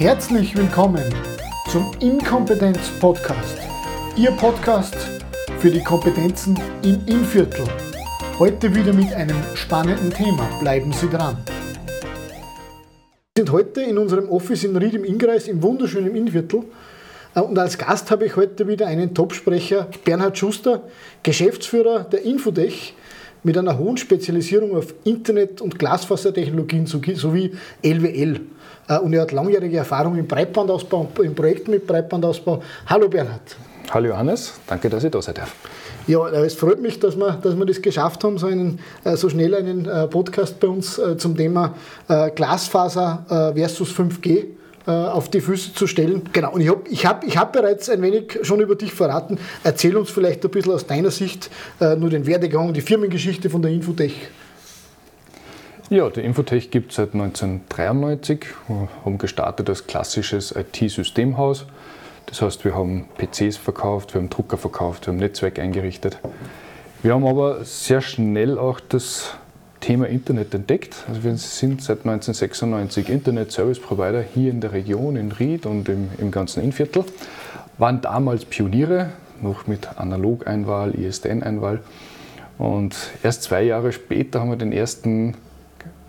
[0.00, 1.04] Herzlich willkommen
[1.70, 3.58] zum Inkompetenz Podcast.
[4.16, 4.96] Ihr Podcast
[5.58, 7.66] für die Kompetenzen im Innviertel.
[8.38, 10.48] Heute wieder mit einem spannenden Thema.
[10.58, 11.36] Bleiben Sie dran.
[13.34, 16.62] Wir sind heute in unserem Office in Ried im Innkreis im wunderschönen Innviertel.
[17.34, 20.84] Äh, und als Gast habe ich heute wieder einen Topsprecher, Bernhard Schuster,
[21.22, 22.94] Geschäftsführer der Infotech
[23.42, 28.40] mit einer hohen Spezialisierung auf Internet- und Glasfasertechnologien sowie LWL.
[28.90, 32.62] Äh, und er hat langjährige Erfahrung im Breitbandausbau, im Projekten mit Breitbandausbau.
[32.86, 33.56] Hallo Bernhard.
[33.90, 35.52] Hallo Johannes, danke, dass ich da sein darf.
[36.06, 39.16] Ja, äh, es freut mich, dass wir, dass wir das geschafft haben, so, einen, äh,
[39.16, 41.74] so schnell einen Podcast bei uns zum Thema
[42.34, 44.46] Glasfaser versus 5G
[44.86, 46.22] auf die Füße zu stellen.
[46.32, 49.38] Genau, und ich habe ich hab, ich hab bereits ein wenig schon über dich verraten.
[49.62, 53.70] Erzähl uns vielleicht ein bisschen aus deiner Sicht nur den Werdegang, die Firmengeschichte von der
[53.70, 54.30] Infotech.
[55.92, 58.46] Ja, die Infotech gibt es seit 1993.
[58.68, 61.66] Wir haben gestartet als klassisches IT-Systemhaus.
[62.26, 66.20] Das heißt, wir haben PCs verkauft, wir haben Drucker verkauft, wir haben Netzwerk eingerichtet.
[67.02, 69.34] Wir haben aber sehr schnell auch das
[69.80, 70.94] Thema Internet entdeckt.
[71.08, 75.88] Also wir sind seit 1996 Internet Service Provider hier in der Region, in Ried und
[75.88, 77.02] im, im ganzen Innviertel.
[77.78, 79.10] Waren damals Pioniere,
[79.42, 81.80] noch mit Analog-Einwahl, ISDN-Einwahl.
[82.58, 85.34] Und erst zwei Jahre später haben wir den ersten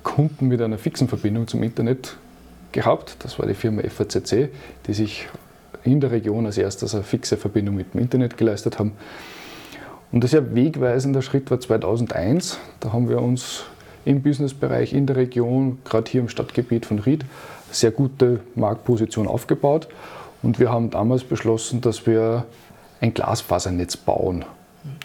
[0.03, 2.17] Kunden mit einer fixen Verbindung zum Internet
[2.71, 3.17] gehabt.
[3.19, 4.49] Das war die Firma FACC,
[4.87, 5.27] die sich
[5.83, 8.93] in der Region als erstes eine fixe Verbindung mit dem Internet geleistet haben.
[10.11, 12.57] Und ein sehr wegweisender Schritt war 2001.
[12.79, 13.63] Da haben wir uns
[14.03, 17.25] im Businessbereich in der Region, gerade hier im Stadtgebiet von Ried,
[17.71, 19.87] sehr gute Marktposition aufgebaut.
[20.43, 22.45] Und wir haben damals beschlossen, dass wir
[22.99, 24.43] ein Glasfasernetz bauen.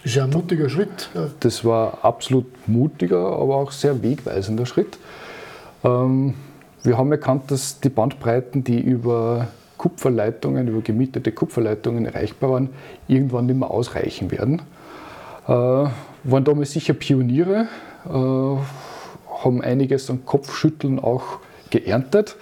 [0.07, 1.11] Das ist ja ein mutiger Schritt.
[1.41, 4.99] Das war absolut mutiger, aber auch sehr wegweisender Schritt.
[5.83, 6.35] Ähm,
[6.85, 9.49] wir haben erkannt, dass die Bandbreiten, die über
[9.79, 12.69] Kupferleitungen, über gemietete Kupferleitungen erreichbar waren,
[13.09, 14.63] irgendwann nicht mehr ausreichen werden.
[15.49, 17.67] Äh, waren damals sicher Pioniere,
[18.09, 22.37] äh, haben einiges an Kopfschütteln auch geerntet.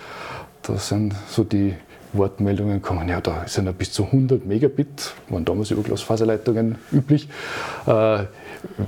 [0.60, 1.72] Das sind so die
[2.14, 7.28] Wortmeldungen kommen, ja, da sind ja bis zu 100 Megabit, waren damals über Glasfaserleitungen üblich.
[7.86, 8.24] Äh,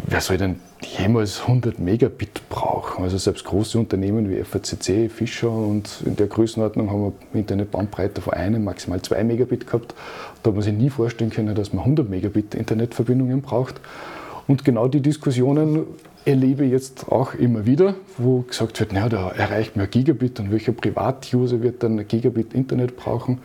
[0.07, 0.61] wer soll denn
[0.99, 3.05] jemals 100 Megabit brauchen?
[3.05, 8.35] Also selbst große Unternehmen wie FACC, Fischer und in der Größenordnung haben wir Internetbandbreite von
[8.35, 9.95] einem, maximal zwei Megabit gehabt.
[10.43, 13.81] Da hat man sich nie vorstellen können, dass man 100 Megabit Internetverbindungen braucht.
[14.47, 15.87] Und genau die Diskussionen
[16.27, 20.73] erlebe jetzt auch immer wieder, wo gesagt wird, naja, da erreicht man Gigabit und welcher
[20.73, 23.39] Privatuser wird dann ein Gigabit Internet brauchen.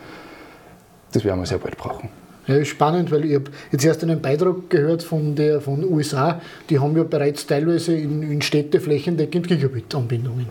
[1.14, 2.10] Das werden wir sehr bald brauchen.
[2.48, 6.42] Ja, ist spannend, weil ich habe jetzt erst einen Beitrag gehört von der von USA,
[6.70, 10.48] die haben ja bereits teilweise in, in Städte flächendeckend Gigabit-Anbindungen.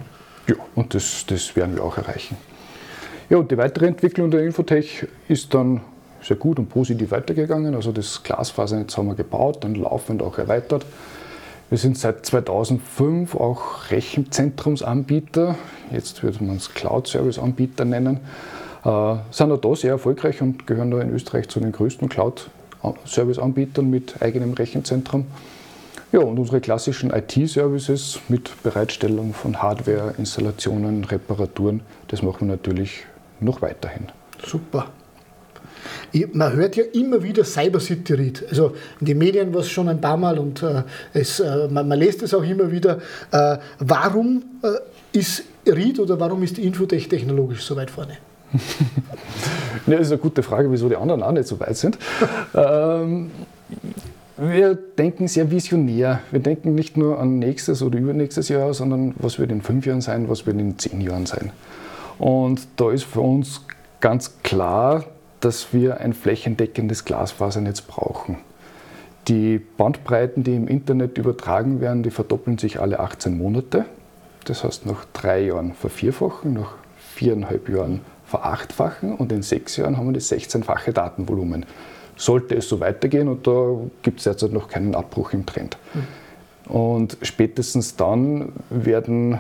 [0.47, 2.37] Ja, und das, das werden wir auch erreichen.
[3.29, 5.81] Ja, und die weitere Entwicklung der Infotech ist dann
[6.23, 7.75] sehr gut und positiv weitergegangen.
[7.75, 10.87] Also das Glasfasernetz haben wir gebaut, dann laufend auch erweitert.
[11.70, 15.54] Wir sind seit 2005 auch Rechenzentrumsanbieter,
[15.92, 18.19] jetzt würde man es Cloud-Service-Anbieter nennen,
[18.84, 23.88] äh, sind auch da sehr erfolgreich und gehören da in Österreich zu den größten Cloud-Service-Anbietern
[23.88, 25.26] mit eigenem Rechenzentrum.
[26.10, 33.04] Ja, und unsere klassischen IT-Services mit Bereitstellung von Hardware, Installationen, Reparaturen, das machen wir natürlich
[33.38, 34.08] noch weiterhin.
[34.44, 34.88] Super.
[36.33, 38.45] Man hört ja immer wieder Cyber City Read.
[38.49, 40.83] Also in den Medien war es schon ein paar Mal und äh,
[41.13, 42.99] es, äh, man, man, lässt es auch immer wieder.
[43.31, 48.19] Äh, warum äh, ist Read oder warum ist die Infotech technologisch so weit vorne?
[49.87, 51.99] ja, das ist eine gute Frage, wieso die anderen auch nicht so weit sind.
[52.55, 53.31] ähm,
[54.37, 56.21] wir denken sehr visionär.
[56.31, 60.01] Wir denken nicht nur an nächstes oder übernächstes Jahr, sondern was wird in fünf Jahren
[60.01, 61.53] sein, was wird in zehn Jahren sein.
[62.19, 63.62] Und da ist für uns
[64.01, 65.05] ganz klar,
[65.41, 68.39] dass wir ein flächendeckendes Glasfasernetz brauchen.
[69.28, 73.84] Die Bandbreiten, die im Internet übertragen werden, die verdoppeln sich alle 18 Monate.
[74.45, 76.75] Das heißt, nach drei Jahren vervierfachen, nach
[77.14, 81.67] viereinhalb Jahren verachtfachen und in sechs Jahren haben wir das 16-fache Datenvolumen.
[82.17, 85.76] Sollte es so weitergehen und da gibt es derzeit noch keinen Abbruch im Trend.
[85.94, 86.73] Mhm.
[86.73, 89.38] Und spätestens dann werden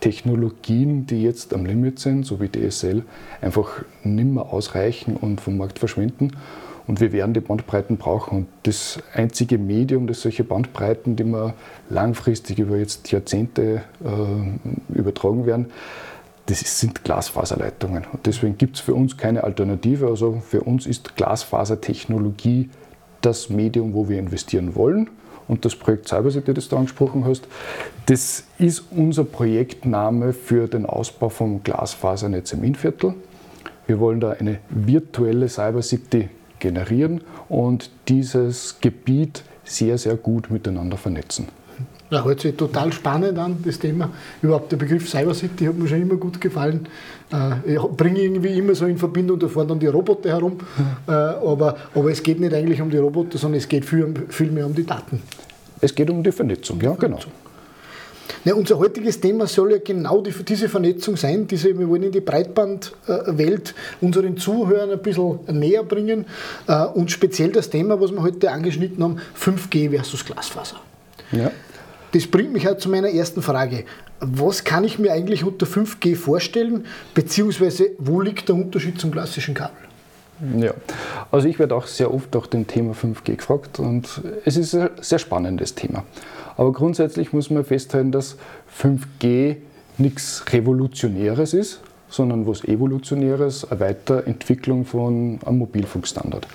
[0.00, 3.02] Technologien, die jetzt am Limit sind, so wie DSL,
[3.40, 6.32] einfach nimmer ausreichen und vom Markt verschwinden.
[6.86, 8.38] Und wir werden die Bandbreiten brauchen.
[8.38, 11.54] Und das einzige Medium, das solche Bandbreiten, die wir
[11.90, 15.66] langfristig über jetzt Jahrzehnte äh, übertragen werden,
[16.46, 18.06] das sind Glasfaserleitungen.
[18.10, 20.06] Und deswegen gibt es für uns keine Alternative.
[20.06, 22.70] Also für uns ist Glasfasertechnologie
[23.20, 25.10] das Medium, wo wir investieren wollen.
[25.48, 27.48] Und das Projekt Cybercity, das du angesprochen hast,
[28.06, 33.14] das ist unser Projektname für den Ausbau vom Glasfasernetz im Innviertel.
[33.86, 36.28] Wir wollen da eine virtuelle Cyber City
[36.58, 41.48] generieren und dieses Gebiet sehr, sehr gut miteinander vernetzen.
[42.10, 44.10] Ja, hört sich total spannend an, das Thema.
[44.40, 46.88] Überhaupt der Begriff Cyber City hat mir schon immer gut gefallen.
[47.30, 50.58] Äh, ich bringe irgendwie immer so in Verbindung, da fahren dann die Roboter herum.
[51.06, 54.50] Äh, aber, aber es geht nicht eigentlich um die Roboter, sondern es geht viel, viel
[54.50, 55.22] mehr um die Daten.
[55.80, 57.18] Es geht um die Vernetzung, ja, genau.
[58.44, 61.46] Ja, unser heutiges Thema soll ja genau die, diese Vernetzung sein.
[61.46, 66.24] Diese, wir wollen in die Breitbandwelt unseren Zuhörern ein bisschen näher bringen.
[66.66, 70.76] Äh, und speziell das Thema, was wir heute angeschnitten haben, 5G versus Glasfaser.
[71.32, 71.50] Ja.
[72.12, 73.84] Das bringt mich halt zu meiner ersten Frage.
[74.20, 79.54] Was kann ich mir eigentlich unter 5G vorstellen, beziehungsweise wo liegt der Unterschied zum klassischen
[79.54, 79.76] Kabel?
[80.56, 80.72] Ja,
[81.32, 84.90] also ich werde auch sehr oft nach dem Thema 5G gefragt und es ist ein
[85.00, 86.04] sehr spannendes Thema.
[86.56, 88.36] Aber grundsätzlich muss man festhalten, dass
[88.80, 89.56] 5G
[89.98, 96.46] nichts Revolutionäres ist, sondern was Evolutionäres, eine Weiterentwicklung von einem Mobilfunkstandard.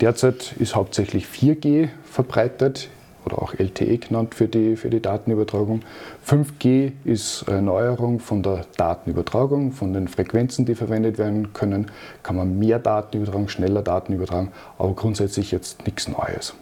[0.00, 2.88] Derzeit ist hauptsächlich 4G verbreitet
[3.24, 5.82] oder auch LTE genannt für die, für die Datenübertragung.
[6.26, 11.90] 5G ist eine Neuerung von der Datenübertragung, von den Frequenzen, die verwendet werden können.
[12.22, 16.54] Kann man mehr Daten übertragen, schneller Daten übertragen, aber grundsätzlich jetzt nichts Neues.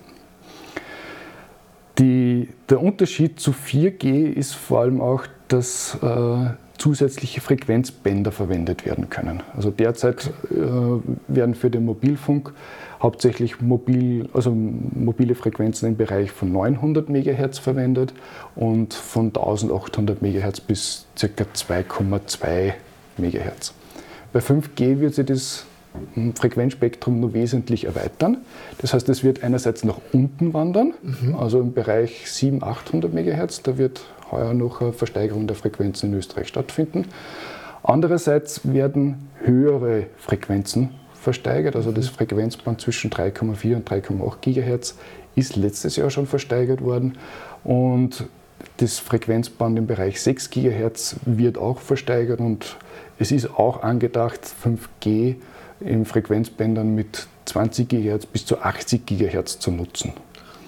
[1.99, 9.11] Die, der Unterschied zu 4G ist vor allem auch, dass äh, zusätzliche Frequenzbänder verwendet werden
[9.11, 9.43] können.
[9.57, 10.55] Also derzeit äh,
[11.29, 12.53] werden für den Mobilfunk
[13.03, 18.15] hauptsächlich mobil, also mobile Frequenzen im Bereich von 900 MHz verwendet
[18.57, 21.27] und von 1800 MHz bis ca.
[21.27, 22.73] 2,2
[23.19, 23.75] MHz.
[24.33, 25.67] Bei 5G wird sich das
[26.35, 28.39] Frequenzspektrum nur wesentlich erweitern.
[28.79, 31.35] Das heißt, es wird einerseits nach unten wandern, mhm.
[31.35, 33.63] also im Bereich 700, 800 MHz.
[33.63, 37.07] Da wird heuer noch eine Versteigerung der Frequenzen in Österreich stattfinden.
[37.83, 41.77] Andererseits werden höhere Frequenzen versteigert.
[41.77, 44.95] Also das Frequenzband zwischen 3,4 und 3,8 GHz
[45.35, 47.19] ist letztes Jahr schon versteigert worden.
[47.65, 48.29] Und
[48.79, 52.77] das Frequenzband im Bereich 6 GHz wird auch versteigert und
[53.19, 55.37] es ist auch angedacht, 5G
[55.81, 60.13] in Frequenzbändern mit 20 GHz bis zu 80 GHz zu nutzen.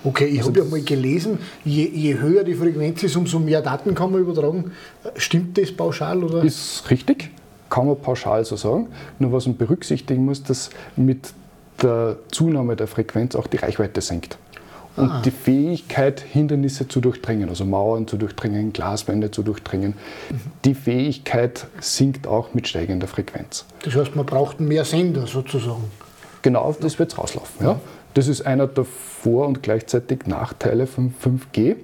[0.03, 3.61] Okay, ich also habe ja mal gelesen, je, je, höher die Frequenz ist, umso mehr
[3.61, 4.73] Daten kann man übertragen.
[5.17, 6.25] Stimmt das pauschal?
[6.25, 6.43] Oder?
[6.43, 7.31] Ist richtig
[7.71, 8.89] kann man pauschal so sagen.
[9.19, 11.33] Nur was man berücksichtigen muss, dass mit
[11.81, 14.37] der Zunahme der Frequenz auch die Reichweite sinkt.
[14.97, 15.23] Und ah.
[15.25, 19.95] die Fähigkeit, Hindernisse zu durchdringen, also Mauern zu durchdringen, Glaswände zu durchdringen,
[20.31, 20.41] mhm.
[20.65, 23.65] die Fähigkeit sinkt auch mit steigender Frequenz.
[23.85, 25.85] Das heißt, man braucht mehr Sender sozusagen.
[26.43, 27.65] Genau auf das wird es rauslaufen.
[27.65, 27.81] Ja.
[28.15, 31.77] Das ist einer der Vor- und gleichzeitig Nachteile von 5G.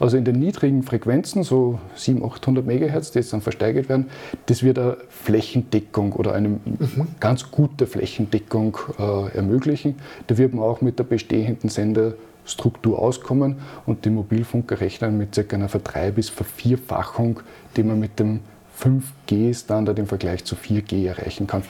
[0.00, 4.08] Also in den niedrigen Frequenzen, so 700, 800 MHz, die jetzt dann versteigert werden,
[4.46, 7.08] das wird eine Flächendeckung oder eine mhm.
[7.18, 9.96] ganz gute Flächendeckung äh, ermöglichen.
[10.28, 15.56] Da wird man auch mit der bestehenden Senderstruktur auskommen und die Mobilfunker rechnen mit ca.
[15.56, 17.40] einer Verdrei- bis Vervierfachung,
[17.76, 18.40] die man mit dem
[18.80, 21.62] 5G-Standard im Vergleich zu 4G erreichen kann,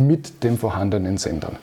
[0.00, 1.56] mit den vorhandenen Sendern.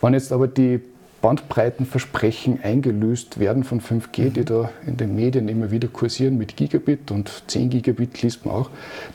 [0.00, 0.80] Wenn jetzt aber die
[1.20, 4.32] Bandbreitenversprechen eingelöst werden von 5G, mhm.
[4.34, 8.54] die da in den Medien immer wieder kursieren mit Gigabit und 10 Gigabit liest man
[8.54, 8.70] auch,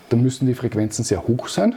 [0.10, 1.76] da müssen die Frequenzen sehr hoch sein.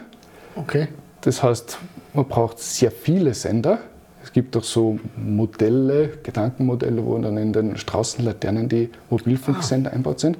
[0.56, 0.88] Okay.
[1.21, 1.78] Das heißt,
[2.14, 3.78] man braucht sehr viele Sender.
[4.23, 9.95] Es gibt auch so Modelle, Gedankenmodelle, wo dann in den Straßenlaternen die Mobilfunksender ah.
[9.95, 10.38] einbaut sind.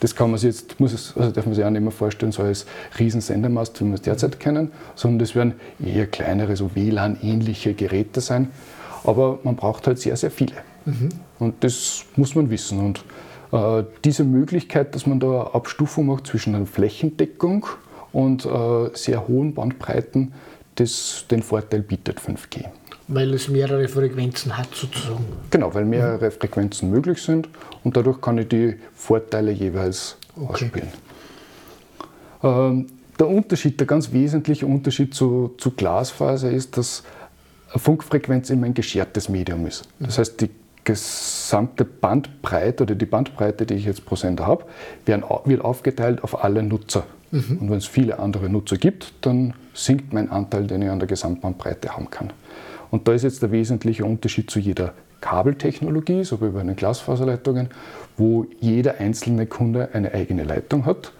[0.00, 2.32] Das kann man sich jetzt, muss es, also darf man sich auch nicht mehr vorstellen,
[2.32, 2.66] so als
[2.98, 5.54] Riesensendermast, wie wir es derzeit kennen, sondern das werden
[5.84, 8.48] eher kleinere, so WLAN-ähnliche Geräte sein
[9.08, 10.52] aber man braucht halt sehr, sehr viele.
[10.84, 11.08] Mhm.
[11.38, 12.78] Und das muss man wissen.
[12.78, 13.04] Und
[13.52, 17.66] äh, diese Möglichkeit, dass man da eine Abstufung macht zwischen einer Flächendeckung
[18.12, 20.34] und äh, sehr hohen Bandbreiten,
[20.74, 22.66] das den Vorteil bietet 5G.
[23.08, 25.24] Weil es mehrere Frequenzen hat sozusagen.
[25.48, 26.32] Genau, weil mehrere mhm.
[26.32, 27.48] Frequenzen möglich sind
[27.84, 30.52] und dadurch kann ich die Vorteile jeweils okay.
[30.52, 30.88] ausspielen.
[32.42, 32.86] Ähm,
[33.18, 37.04] der Unterschied, der ganz wesentliche Unterschied zu, zu Glasfaser ist, dass
[37.76, 39.88] Funkfrequenz immer ein geschertes Medium ist.
[39.98, 40.50] Das heißt, die
[40.84, 44.64] gesamte Bandbreite oder die Bandbreite, die ich jetzt pro Sender habe,
[45.04, 47.04] wird aufgeteilt auf alle Nutzer.
[47.30, 47.58] Mhm.
[47.60, 51.08] Und wenn es viele andere Nutzer gibt, dann sinkt mein Anteil, den ich an der
[51.08, 52.32] Gesamtbandbreite haben kann.
[52.90, 57.68] Und da ist jetzt der wesentliche Unterschied zu jeder Kabeltechnologie, so wie bei den Glasfaserleitungen,
[58.16, 61.12] wo jeder einzelne Kunde eine eigene Leitung hat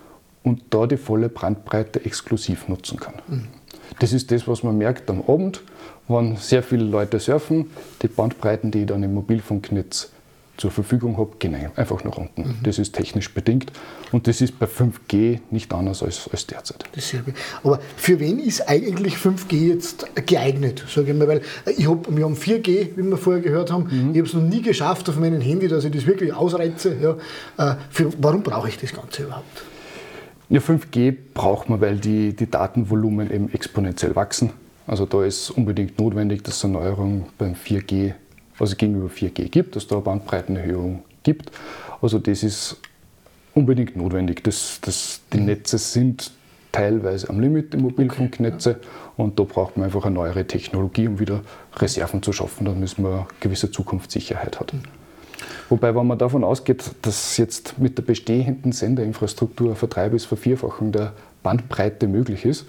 [0.45, 3.15] und da die volle Bandbreite exklusiv nutzen kann.
[3.27, 3.49] Mhm.
[3.99, 5.61] Das ist das, was man merkt am Abend,
[6.07, 7.71] wenn sehr viele Leute surfen.
[8.03, 10.11] Die Bandbreiten, die ich dann im Mobilfunknetz
[10.59, 12.43] zur Verfügung habe, gehen einfach nach unten.
[12.43, 12.57] Mhm.
[12.65, 13.73] Das ist technisch bedingt
[14.11, 16.85] und das ist bei 5G nicht anders als, als derzeit.
[16.95, 17.33] Dasselbe.
[17.63, 20.85] Aber für wen ist eigentlich 5G jetzt geeignet?
[20.93, 21.43] Sage ich mal, weil
[21.77, 23.85] ich hab, wir haben 4G, wie wir vorher gehört haben.
[23.85, 24.11] Mhm.
[24.11, 26.97] Ich habe es noch nie geschafft auf meinem Handy, dass ich das wirklich ausreize.
[27.01, 27.73] Ja.
[27.73, 29.63] Äh, für, warum brauche ich das Ganze überhaupt?
[30.51, 34.51] Ja, 5G braucht man, weil die, die Datenvolumen eben exponentiell wachsen.
[34.87, 38.15] Also da ist unbedingt notwendig, dass es eine Neuerung beim 4G,
[38.59, 41.51] also gegenüber 4G gibt, dass da eine Bandbreitenerhöhung gibt.
[42.01, 42.79] Also das ist
[43.55, 44.43] unbedingt notwendig.
[44.43, 46.31] Das, das, die Netze sind
[46.73, 48.81] teilweise am Limit, die Mobilfunknetze.
[49.19, 51.43] Und da braucht man einfach eine neuere Technologie, um wieder
[51.77, 54.73] Reserven zu schaffen, damit man eine gewisse Zukunftssicherheit hat.
[55.69, 60.93] Wobei, wenn man davon ausgeht, dass jetzt mit der bestehenden Senderinfrastruktur eine Verdrei- bis Vervierfachung
[60.93, 62.67] der Bandbreite möglich ist,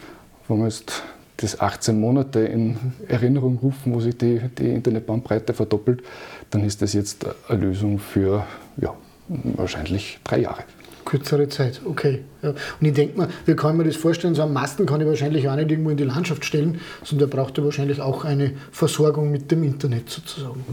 [0.47, 1.03] wenn man jetzt
[1.37, 2.77] das 18 Monate in
[3.07, 6.03] Erinnerung rufen, wo sich die, die Internetbandbreite verdoppelt,
[6.49, 8.45] dann ist das jetzt eine Lösung für
[8.77, 8.93] ja,
[9.27, 10.63] wahrscheinlich drei Jahre.
[11.05, 12.23] Kürzere Zeit, okay.
[12.41, 12.49] Ja.
[12.49, 14.35] Und ich denke mal, wie kann mir das vorstellen?
[14.35, 17.37] So einen Masten kann ich wahrscheinlich auch nicht irgendwo in die Landschaft stellen, sondern der
[17.37, 20.63] braucht ja wahrscheinlich auch eine Versorgung mit dem Internet sozusagen.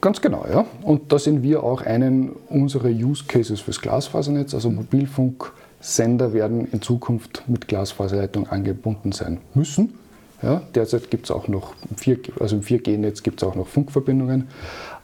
[0.00, 0.66] Ganz genau, ja.
[0.82, 4.54] Und da sind wir auch einen unserer Use Cases fürs Glasfasernetz.
[4.54, 9.94] Also Mobilfunksender werden in Zukunft mit Glasfaserleitung angebunden sein müssen.
[10.42, 14.48] Ja, derzeit gibt es auch noch, 4G, also im 4G-Netz gibt es auch noch Funkverbindungen.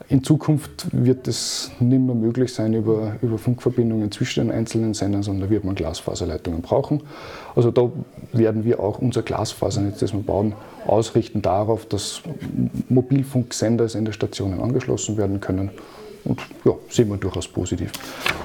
[0.08, 5.22] In Zukunft wird es nicht mehr möglich sein über, über Funkverbindungen zwischen den einzelnen Sendern,
[5.22, 7.02] sondern da wird man Glasfaserleitungen brauchen.
[7.54, 7.90] Also da
[8.32, 10.54] werden wir auch unser Glasfasernetz, das wir bauen,
[10.86, 12.22] ausrichten darauf, dass
[12.88, 15.70] Mobilfunksender, Sendestationen angeschlossen werden können.
[16.24, 17.90] Und ja, sehen wir durchaus positiv.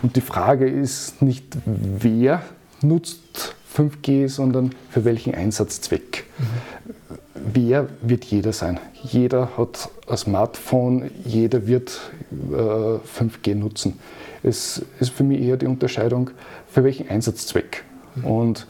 [0.02, 2.42] Und die Frage ist nicht, wer
[2.82, 6.26] nutzt 5G, sondern für welchen Einsatzzweck.
[6.38, 7.07] Mhm.
[7.53, 8.79] Wer wird jeder sein?
[9.03, 12.00] Jeder hat ein Smartphone, jeder wird
[12.32, 14.00] äh, 5G nutzen.
[14.44, 16.32] Es ist für mich eher die Unterscheidung,
[16.70, 17.84] für welchen Einsatzzweck.
[18.15, 18.25] Mhm.
[18.25, 18.67] Und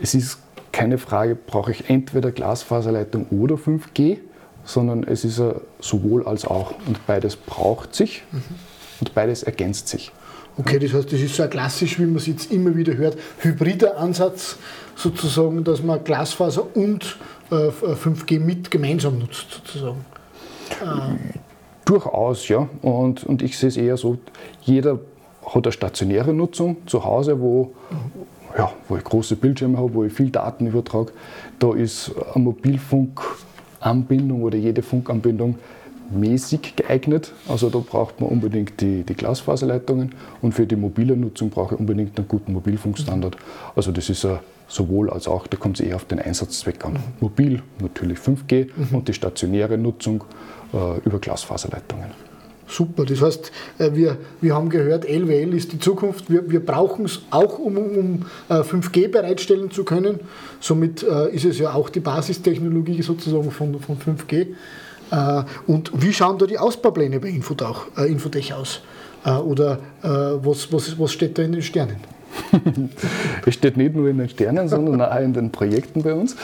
[0.00, 0.38] es ist
[0.72, 4.18] keine Frage, brauche ich entweder Glasfaserleitung oder 5G,
[4.64, 5.42] sondern es ist
[5.80, 6.72] sowohl als auch.
[6.86, 8.42] Und beides braucht sich mhm.
[9.00, 10.12] und beides ergänzt sich.
[10.56, 13.16] Okay, das heißt, das ist so ein klassisch, wie man es jetzt immer wieder hört,
[13.38, 14.56] hybrider Ansatz
[14.94, 17.16] sozusagen, dass man Glasfaser und
[17.50, 20.04] 5G mit gemeinsam nutzt sozusagen.
[20.80, 21.38] Äh.
[21.84, 22.68] Durchaus, ja.
[22.82, 24.18] Und, und ich sehe es eher so,
[24.62, 25.00] jeder
[25.44, 27.72] hat eine stationäre Nutzung zu Hause, wo,
[28.56, 31.12] ja, wo ich große Bildschirme habe, wo ich viel Daten übertrage.
[31.58, 35.58] Da ist eine Mobilfunkanbindung oder jede Funkanbindung
[36.10, 37.32] mäßig geeignet.
[37.48, 41.80] Also da braucht man unbedingt die, die Glasfaserleitungen und für die mobile Nutzung brauche ich
[41.80, 43.36] unbedingt einen guten Mobilfunkstandard.
[43.74, 46.94] Also das ist a, sowohl als auch, da kommt es eher auf den Einsatzzweck an.
[46.94, 46.98] Mhm.
[47.20, 48.96] Mobil natürlich 5G mhm.
[48.96, 50.24] und die stationäre Nutzung
[50.72, 52.10] äh, über Glasfaserleitungen.
[52.68, 56.30] Super, das heißt, äh, wir, wir haben gehört, LWL ist die Zukunft.
[56.30, 60.20] Wir, wir brauchen es auch, um, um 5G äh, bereitstellen zu können.
[60.60, 64.46] Somit äh, ist es ja auch die Basistechnologie sozusagen von, von 5G.
[65.10, 68.80] Äh, und wie schauen da die Ausbaupläne bei Infotech, äh, Infotech aus?
[69.22, 71.96] Oder was, was, was steht da in den Sternen?
[73.46, 76.36] Es steht nicht nur in den Sternen, sondern auch in den Projekten bei uns.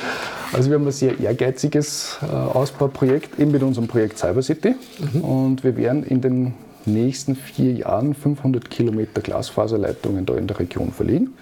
[0.53, 4.75] Also wir haben ein sehr ehrgeiziges Ausbauprojekt eben mit unserem Projekt Cybercity
[5.15, 5.21] mhm.
[5.21, 6.55] und wir werden in den
[6.87, 11.35] nächsten vier Jahren 500 Kilometer Glasfaserleitungen da in der Region verlegen.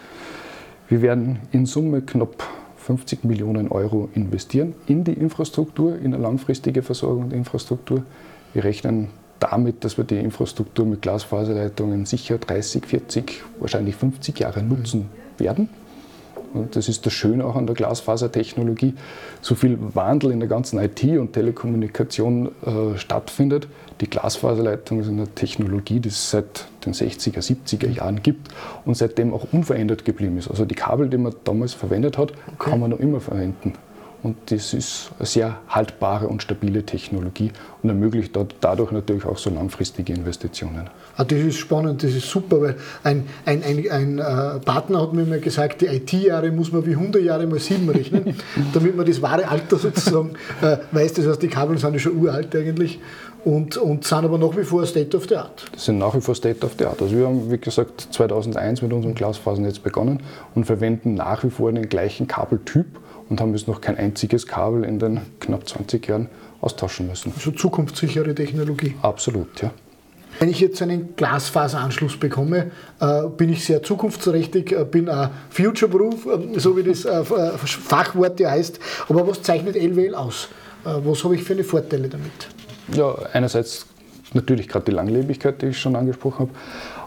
[0.89, 2.45] Wir werden in Summe knapp
[2.79, 8.05] 50 Millionen Euro investieren in die Infrastruktur, in eine langfristige Versorgung der Infrastruktur.
[8.53, 9.09] Wir rechnen
[9.51, 15.09] damit, dass wir die Infrastruktur mit Glasfaserleitungen sicher 30, 40, wahrscheinlich 50 Jahre nutzen
[15.39, 15.69] werden.
[16.55, 18.95] Und das ist das Schöne auch an der Glasfasertechnologie.
[19.41, 23.67] So viel Wandel in der ganzen IT und Telekommunikation äh, stattfindet.
[24.01, 28.49] Die Glasfaserleitung ist eine Technologie, die es seit den 60er, 70er Jahren gibt
[28.85, 30.49] und seitdem auch unverändert geblieben ist.
[30.49, 32.71] Also die Kabel, die man damals verwendet hat, okay.
[32.71, 33.73] kann man noch immer verwenden.
[34.25, 37.53] Und das ist eine sehr haltbare und stabile Technologie
[37.83, 40.89] und ermöglicht dadurch natürlich auch so langfristige Investitionen.
[41.19, 45.13] Ah, das ist spannend, das ist super, weil ein, ein, ein, ein äh, Partner hat
[45.13, 48.35] mir mal gesagt, die IT-Jahre muss man wie 100 Jahre mal 7 rechnen,
[48.73, 50.31] damit man das wahre Alter sozusagen
[50.63, 51.13] äh, weiß.
[51.13, 53.01] Das heißt, die Kabel sind ja schon uralt eigentlich
[53.45, 55.67] und, und sind aber nach wie vor State of the Art.
[55.73, 57.03] Das sind nach wie vor State of the Art.
[57.03, 60.21] Also wir haben, wie gesagt, 2001 mit unserem Glasfasernetz begonnen
[60.55, 62.87] und verwenden nach wie vor den gleichen Kabeltyp
[63.29, 66.29] und haben jetzt noch kein einziges Kabel in den knapp 20 Jahren
[66.61, 67.33] austauschen müssen.
[67.35, 68.95] Also zukunftssichere Technologie.
[69.03, 69.71] Absolut, ja.
[70.41, 76.27] Wenn ich jetzt einen Glasfaseranschluss bekomme, äh, bin ich sehr zukunftsträchtig, äh, bin ein Future-Proof,
[76.27, 77.25] äh, so wie das äh, äh,
[77.57, 78.81] Fachwort ja heißt.
[79.09, 80.49] Aber was zeichnet LWL aus?
[80.85, 82.33] Äh, was habe ich für eine Vorteile damit?
[82.93, 83.87] Ja, einerseits
[84.33, 86.51] natürlich gerade die Langlebigkeit, die ich schon angesprochen habe,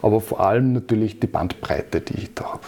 [0.01, 2.59] aber vor allem natürlich die Bandbreite, die ich da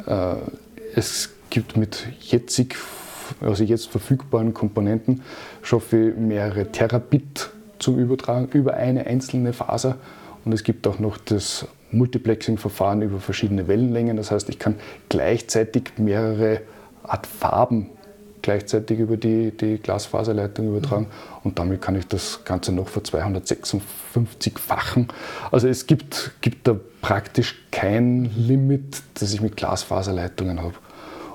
[0.00, 0.40] habe.
[0.44, 2.76] Äh, es gibt mit jetzig,
[3.42, 5.20] also jetzt verfügbaren Komponenten
[5.60, 9.98] schon für mehrere Terabit zum Übertragen über eine einzelne Faser
[10.46, 14.16] und es gibt auch noch das Multiplexing-Verfahren über verschiedene Wellenlängen.
[14.16, 14.76] Das heißt, ich kann
[15.10, 16.62] gleichzeitig mehrere
[17.02, 17.90] Art Farben
[18.40, 21.44] gleichzeitig über die, die Glasfaserleitung übertragen mhm.
[21.44, 25.08] und damit kann ich das Ganze noch für 256-fachen.
[25.50, 30.74] Also es gibt, gibt da praktisch kein Limit, das ich mit Glasfaserleitungen habe.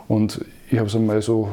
[0.08, 1.50] Und ich habe es einmal so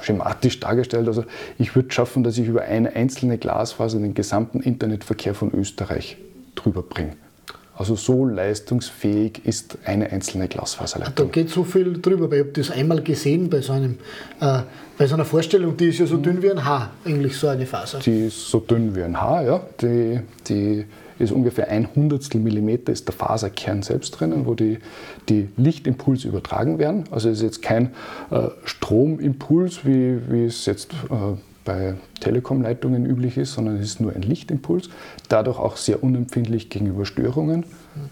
[0.00, 1.08] schematisch dargestellt.
[1.08, 1.24] Also
[1.58, 6.16] ich würde schaffen, dass ich über eine einzelne Glasfaser den gesamten Internetverkehr von Österreich
[6.54, 7.16] drüber bringe.
[7.74, 11.14] Also so leistungsfähig ist eine einzelne Glasfaserleitung.
[11.16, 13.98] Da geht so viel drüber, ich habe das einmal gesehen bei so, einem,
[14.40, 14.60] äh,
[14.98, 17.64] bei so einer Vorstellung, die ist ja so dünn wie ein Haar, eigentlich so eine
[17.64, 17.98] Faser.
[18.00, 19.60] Die ist so dünn wie ein Haar, ja.
[19.80, 20.84] Die, die
[21.22, 24.78] ist ungefähr ein Hundertstel Millimeter ist der Faserkern selbst drinnen, wo die,
[25.28, 27.04] die Lichtimpulse übertragen werden.
[27.10, 27.90] Also es ist jetzt kein
[28.30, 34.14] äh, Stromimpuls, wie, wie es jetzt äh, bei Telekom-Leitungen üblich ist, sondern es ist nur
[34.14, 34.90] ein Lichtimpuls,
[35.28, 37.64] dadurch auch sehr unempfindlich gegenüber Störungen,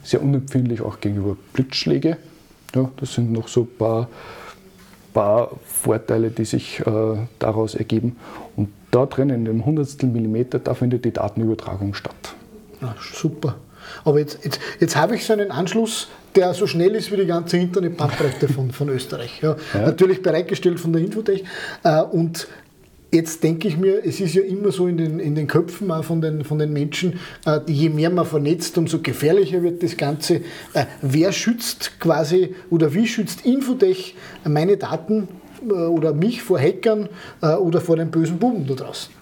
[0.02, 2.16] sehr unempfindlich auch gegenüber Blitzschläge.
[2.74, 4.08] Ja, das sind noch so ein paar,
[5.12, 8.16] paar Vorteile, die sich äh, daraus ergeben.
[8.54, 12.34] Und da drin, in dem Hundertstel Millimeter, da findet die Datenübertragung statt.
[12.80, 13.56] Ja, super.
[14.04, 17.26] Aber jetzt, jetzt, jetzt habe ich so einen Anschluss, der so schnell ist wie die
[17.26, 19.40] ganze Internetbandbreite von, von Österreich.
[19.42, 19.86] Ja, ja.
[19.86, 21.44] Natürlich bereitgestellt von der Infotech.
[21.82, 22.46] Äh, und
[23.12, 26.04] Jetzt denke ich mir, es ist ja immer so in den, in den Köpfen auch
[26.04, 30.42] von den, von den Menschen, äh, je mehr man vernetzt, umso gefährlicher wird das Ganze.
[30.74, 35.26] Äh, wer schützt quasi oder wie schützt Infotech meine Daten
[35.68, 37.08] äh, oder mich vor Hackern
[37.40, 39.12] oder vor den bösen Buben da draußen?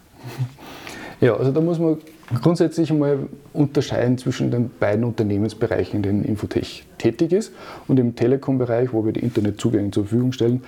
[1.20, 1.96] Ja, also da muss man
[2.42, 7.52] grundsätzlich einmal unterscheiden zwischen den beiden Unternehmensbereichen, in denen Infotech tätig ist
[7.86, 10.62] und im Telekom-Bereich, wo wir die Internetzugänge zur Verfügung stellen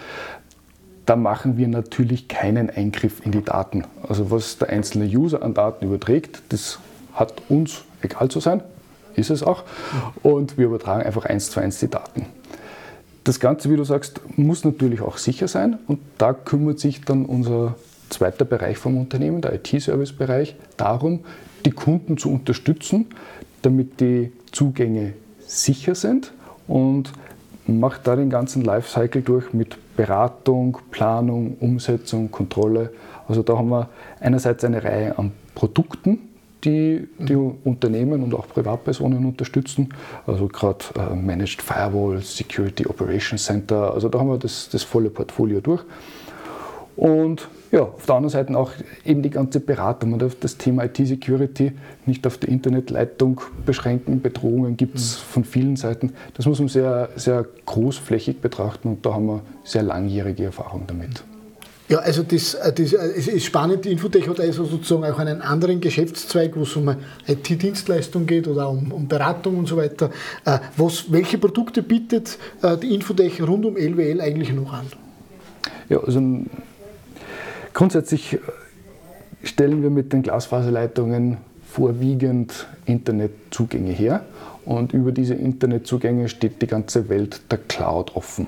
[1.10, 3.82] da machen wir natürlich keinen Eingriff in die Daten.
[4.08, 6.78] Also was der einzelne User an Daten überträgt, das
[7.12, 8.62] hat uns egal zu sein,
[9.16, 9.64] ist es auch.
[10.22, 12.26] Und wir übertragen einfach eins zu eins die Daten.
[13.24, 17.26] Das Ganze, wie du sagst, muss natürlich auch sicher sein und da kümmert sich dann
[17.26, 17.74] unser
[18.10, 21.20] zweiter Bereich vom Unternehmen, der IT-Service-Bereich, darum,
[21.64, 23.06] die Kunden zu unterstützen,
[23.62, 26.32] damit die Zugänge sicher sind
[26.66, 27.12] und
[27.66, 32.90] macht da den ganzen Lifecycle durch mit Beratung, Planung, Umsetzung, Kontrolle.
[33.28, 36.18] Also da haben wir einerseits eine Reihe an Produkten,
[36.64, 39.90] die die Unternehmen und auch Privatpersonen unterstützen.
[40.26, 45.10] Also gerade äh, Managed Firewall, Security Operations Center, also da haben wir das, das volle
[45.10, 45.82] Portfolio durch.
[46.96, 48.72] Und ja, auf der anderen Seite auch
[49.04, 50.10] eben die ganze Beratung.
[50.10, 51.72] Man darf das Thema IT-Security
[52.06, 54.20] nicht auf die Internetleitung beschränken.
[54.20, 55.32] Bedrohungen gibt es mhm.
[55.32, 56.12] von vielen Seiten.
[56.34, 61.22] Das muss man sehr, sehr großflächig betrachten und da haben wir sehr langjährige Erfahrung damit.
[61.88, 65.42] Ja, also das, äh, das, äh, ist spannend, die Infotech hat also sozusagen auch einen
[65.42, 66.94] anderen Geschäftszweig, wo es um
[67.26, 70.10] IT-Dienstleistung geht oder um, um, Beratung und so weiter.
[70.44, 72.38] Äh, was, welche Produkte bietet
[72.82, 74.86] die Infotech rund um LWL eigentlich noch an?
[75.88, 76.20] Ja, also
[77.74, 78.38] Grundsätzlich äh,
[79.42, 81.38] stellen wir mit den Glasfaserleitungen
[81.70, 84.24] vorwiegend Internetzugänge her
[84.64, 88.46] und über diese Internetzugänge steht die ganze Welt der Cloud offen.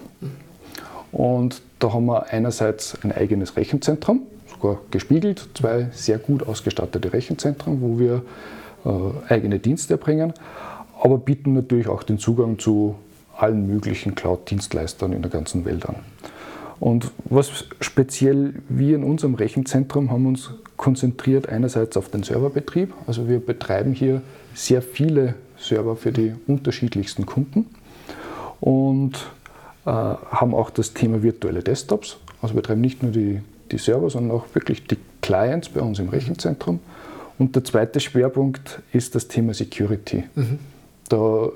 [1.12, 7.80] Und da haben wir einerseits ein eigenes Rechenzentrum, sogar gespiegelt, zwei sehr gut ausgestattete Rechenzentren,
[7.80, 8.22] wo wir
[8.84, 10.32] äh, eigene Dienste erbringen,
[11.00, 12.96] aber bieten natürlich auch den Zugang zu
[13.36, 15.96] allen möglichen Cloud-Dienstleistern in der ganzen Welt an.
[16.82, 22.92] Und was speziell wir in unserem Rechenzentrum haben uns konzentriert einerseits auf den Serverbetrieb.
[23.06, 24.20] Also wir betreiben hier
[24.52, 27.66] sehr viele Server für die unterschiedlichsten Kunden
[28.60, 29.14] und
[29.86, 32.16] äh, haben auch das Thema virtuelle Desktops.
[32.42, 36.00] Also wir betreiben nicht nur die, die Server, sondern auch wirklich die Clients bei uns
[36.00, 36.80] im Rechenzentrum.
[37.38, 40.24] Und der zweite Schwerpunkt ist das Thema Security.
[40.34, 40.58] Mhm.
[41.08, 41.48] Da,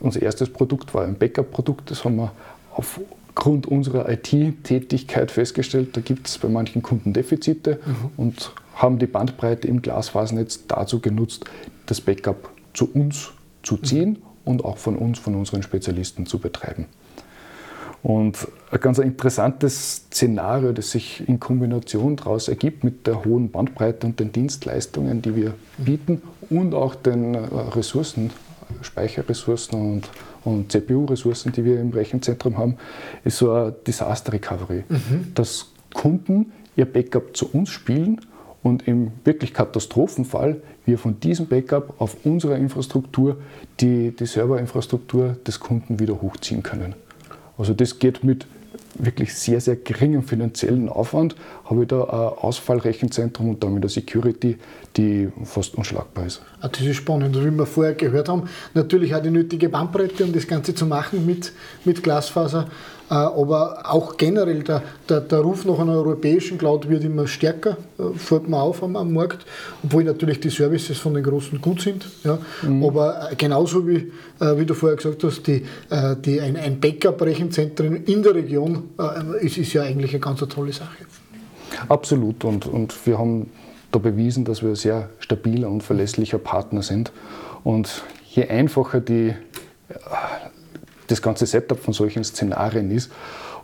[0.00, 2.32] unser erstes Produkt war ein Backup-Produkt, das haben wir
[2.74, 2.98] auf
[3.40, 8.10] aufgrund unserer IT-Tätigkeit festgestellt, da gibt es bei manchen Kunden Defizite mhm.
[8.18, 11.46] und haben die Bandbreite im Glasfasernetz dazu genutzt,
[11.86, 13.30] das Backup zu uns
[13.62, 13.84] zu mhm.
[13.84, 14.16] ziehen mhm.
[14.44, 16.84] und auch von uns, von unseren Spezialisten zu betreiben.
[18.02, 24.06] Und ein ganz interessantes Szenario, das sich in Kombination daraus ergibt mit der hohen Bandbreite
[24.06, 25.84] und den Dienstleistungen, die wir mhm.
[25.84, 28.32] bieten und auch den äh, Ressourcen,
[28.82, 30.10] Speicherressourcen und
[30.44, 32.76] und CPU-Ressourcen, die wir im Rechenzentrum haben,
[33.24, 34.84] ist so eine Disaster Recovery.
[34.88, 35.32] Mhm.
[35.34, 38.20] Dass Kunden ihr Backup zu uns spielen
[38.62, 43.36] und im wirklich Katastrophenfall wir von diesem Backup auf unserer Infrastruktur
[43.80, 46.94] die, die Serverinfrastruktur des Kunden wieder hochziehen können.
[47.56, 48.46] Also das geht mit
[48.94, 54.58] wirklich sehr, sehr geringem finanziellen Aufwand, habe ich da ein Ausfallrechenzentrum und damit eine Security,
[54.96, 56.42] die fast unschlagbar ist.
[56.60, 58.48] Ah, das ist spannend, wie wir vorher gehört haben.
[58.74, 61.52] Natürlich auch die nötige Bandbreite, um das Ganze zu machen mit,
[61.84, 62.68] mit Glasfaser.
[63.10, 67.76] Äh, aber auch generell der, der, der Ruf nach einer europäischen Cloud wird immer stärker,
[67.98, 69.44] äh, fällt mir auf am, am, Markt,
[69.82, 72.06] obwohl natürlich die Services von den Großen gut sind.
[72.22, 72.38] Ja.
[72.62, 72.84] Mhm.
[72.84, 75.66] Aber äh, genauso wie, wie du vorher gesagt hast, die,
[76.24, 78.88] die, ein, ein Backup-Rechenzentrum in der Region
[79.40, 81.04] ist, ist ja eigentlich eine ganz tolle Sache.
[81.88, 83.50] Absolut und, und wir haben
[83.92, 87.12] da bewiesen, dass wir ein sehr stabiler und verlässlicher Partner sind.
[87.64, 89.34] Und je einfacher die
[91.10, 93.10] das ganze Setup von solchen Szenarien ist.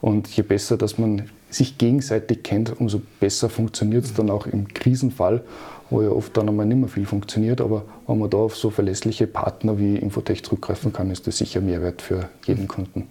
[0.01, 4.69] Und je besser, dass man sich gegenseitig kennt, umso besser funktioniert es dann auch im
[4.69, 5.43] Krisenfall,
[5.89, 7.61] wo ja oft dann einmal nicht mehr viel funktioniert.
[7.61, 11.61] Aber wenn man da auf so verlässliche Partner wie Infotech zurückgreifen kann, ist das sicher
[11.61, 13.09] Mehrwert für jeden Kunden.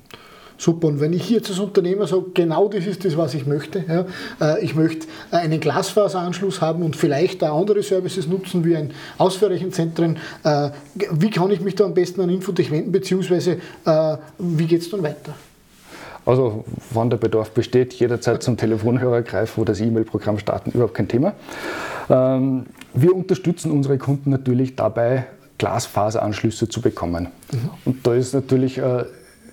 [0.57, 0.87] Super.
[0.87, 3.83] Und wenn ich jetzt als Unternehmer sage, genau das ist das, was ich möchte.
[3.87, 4.05] Ja,
[4.41, 8.91] äh, ich möchte äh, einen Glasfaseranschluss haben und vielleicht auch andere Services nutzen, wie ein
[9.17, 10.17] Ausführrechenzentren.
[10.43, 10.69] Äh,
[11.11, 13.57] wie kann ich mich da am besten an Infotech wenden, beziehungsweise
[14.37, 15.33] wie geht es dann weiter?
[16.25, 21.07] Also, wann der Bedarf besteht, jederzeit zum Telefonhörer greifen oder das E-Mail-Programm starten, überhaupt kein
[21.07, 21.33] Thema.
[22.09, 25.27] Ähm, wir unterstützen unsere Kunden natürlich dabei,
[25.59, 27.27] Glasfaseranschlüsse zu bekommen.
[27.51, 27.69] Mhm.
[27.85, 28.81] Und da ist natürlich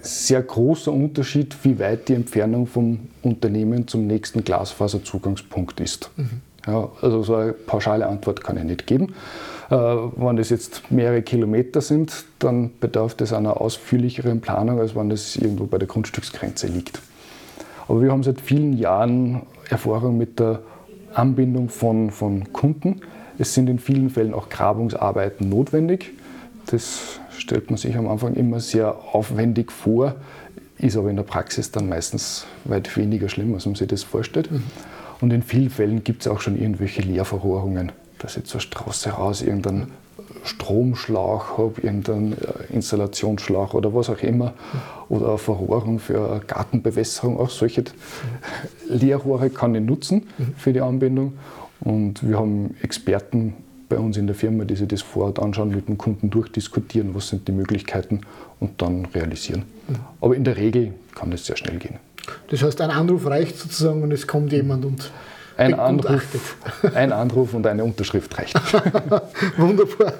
[0.02, 6.10] sehr großer Unterschied, wie weit die Entfernung vom Unternehmen zum nächsten Glasfaserzugangspunkt ist.
[6.16, 6.40] Mhm.
[6.66, 9.14] Ja, also so eine pauschale Antwort kann ich nicht geben.
[9.70, 15.10] Äh, wenn es jetzt mehrere Kilometer sind, dann bedarf es einer ausführlicheren Planung, als wenn
[15.10, 17.00] es irgendwo bei der Grundstücksgrenze liegt.
[17.88, 20.60] Aber wir haben seit vielen Jahren Erfahrung mit der
[21.14, 23.00] Anbindung von, von Kunden.
[23.38, 26.12] Es sind in vielen Fällen auch Grabungsarbeiten notwendig.
[26.72, 30.14] Das stellt man sich am Anfang immer sehr aufwendig vor,
[30.78, 34.50] ist aber in der Praxis dann meistens weit weniger schlimm, als man sich das vorstellt.
[34.50, 34.62] Mhm.
[35.20, 39.42] Und in vielen Fällen gibt es auch schon irgendwelche Leerverrohrungen, dass ich zur Straße raus
[39.42, 39.92] irgendeinen
[40.44, 44.54] Stromschlauch habe, irgendeinen äh, Installationsschlauch oder was auch immer,
[45.10, 47.38] oder eine Verrohrung für Gartenbewässerung.
[47.38, 47.84] Auch solche
[48.88, 50.54] Leerrohre kann ich nutzen mhm.
[50.56, 51.34] für die Anbindung.
[51.80, 53.56] Und wir haben Experten
[53.92, 57.14] bei uns in der Firma, die sich das vor Ort anschauen, mit dem Kunden durchdiskutieren,
[57.14, 58.22] was sind die Möglichkeiten
[58.58, 59.64] und dann realisieren.
[59.88, 59.96] Mhm.
[60.20, 61.96] Aber in der Regel kann das sehr schnell gehen.
[62.48, 65.10] Das heißt, ein Anruf reicht sozusagen und es kommt jemand und
[65.58, 66.56] ein Anruf,
[66.94, 68.54] ein Anruf und eine Unterschrift reicht.
[69.58, 70.14] Wunderbar.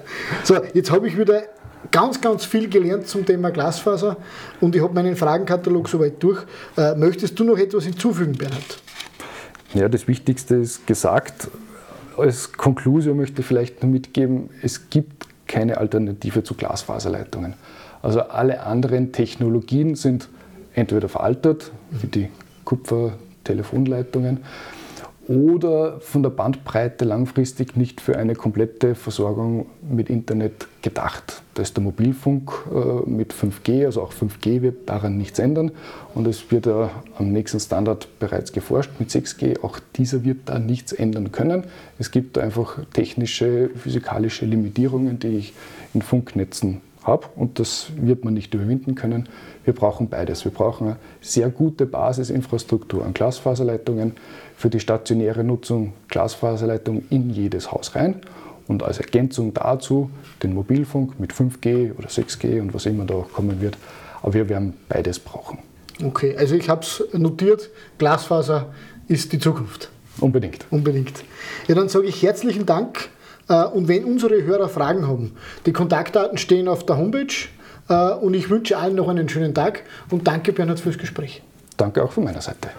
[0.44, 1.44] So, jetzt habe ich wieder
[1.90, 4.18] ganz, ganz viel gelernt zum Thema Glasfaser
[4.61, 6.44] und ich habe meinen Fragenkatalog soweit durch.
[6.76, 8.82] Äh, möchtest du noch etwas hinzufügen, Bernhard?
[9.72, 11.48] Ja, das Wichtigste ist gesagt
[12.16, 17.55] als Konklusion möchte ich vielleicht nur mitgeben, es gibt keine Alternative zu Glasfaserleitungen.
[18.03, 20.29] Also alle anderen Technologien sind
[20.75, 22.29] entweder veraltet, wie die
[22.64, 24.40] Kupfertelefonleitungen,
[25.28, 31.42] oder von der Bandbreite langfristig nicht für eine komplette Versorgung mit Internet gedacht.
[31.54, 35.70] Da ist der Mobilfunk äh, mit 5G, also auch 5G wird daran nichts ändern
[36.14, 40.58] und es wird ja am nächsten Standard bereits geforscht mit 6G, auch dieser wird da
[40.58, 41.64] nichts ändern können.
[41.98, 45.54] Es gibt einfach technische, physikalische Limitierungen, die ich
[45.94, 49.28] in Funknetzen habe und das wird man nicht überwinden können.
[49.64, 50.44] Wir brauchen beides.
[50.44, 54.12] Wir brauchen eine sehr gute Basisinfrastruktur an Glasfaserleitungen,
[54.56, 58.20] für die stationäre Nutzung Glasfaserleitungen in jedes Haus rein
[58.68, 60.10] und als Ergänzung dazu
[60.42, 63.76] den Mobilfunk mit 5G oder 6G und was immer da auch kommen wird.
[64.22, 65.58] Aber wir werden beides brauchen.
[66.04, 68.72] Okay, also ich habe es notiert, Glasfaser
[69.08, 69.90] ist die Zukunft.
[70.20, 70.66] Unbedingt.
[70.70, 71.24] Unbedingt.
[71.66, 73.10] Ja, dann sage ich herzlichen Dank.
[73.52, 75.36] Äh, und wenn unsere Hörer Fragen haben,
[75.66, 77.34] die Kontaktdaten stehen auf der Homepage.
[77.88, 81.42] Äh, und ich wünsche allen noch einen schönen Tag und danke Bernhard fürs Gespräch.
[81.76, 82.70] Danke auch von meiner Seite.